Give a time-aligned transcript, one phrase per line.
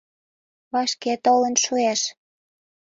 [0.73, 2.01] Вашке толын шуэш.